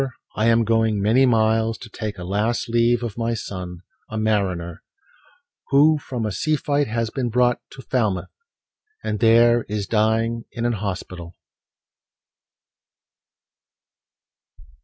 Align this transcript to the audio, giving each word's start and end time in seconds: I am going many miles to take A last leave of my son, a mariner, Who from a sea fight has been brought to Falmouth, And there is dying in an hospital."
I 0.35 0.47
am 0.47 0.63
going 0.63 0.99
many 0.99 1.27
miles 1.27 1.77
to 1.77 1.87
take 1.87 2.17
A 2.17 2.23
last 2.23 2.67
leave 2.67 3.03
of 3.03 3.19
my 3.19 3.35
son, 3.35 3.81
a 4.09 4.17
mariner, 4.17 4.81
Who 5.67 5.99
from 5.99 6.25
a 6.25 6.31
sea 6.31 6.55
fight 6.55 6.87
has 6.87 7.11
been 7.11 7.29
brought 7.29 7.59
to 7.73 7.83
Falmouth, 7.83 8.31
And 9.03 9.19
there 9.19 9.61
is 9.69 9.85
dying 9.85 10.45
in 10.51 10.65
an 10.65 10.73
hospital." 10.73 11.35